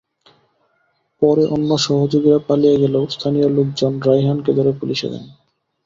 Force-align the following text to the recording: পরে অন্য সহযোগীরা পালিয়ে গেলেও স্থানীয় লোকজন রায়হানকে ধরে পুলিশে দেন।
পরে 1.21 1.43
অন্য 1.45 1.69
সহযোগীরা 1.77 2.39
পালিয়ে 2.47 2.75
গেলেও 2.77 3.03
স্থানীয় 3.09 3.47
লোকজন 3.49 3.93
রায়হানকে 4.07 4.51
ধরে 4.53 4.71
পুলিশে 4.79 5.07
দেন। 5.09 5.25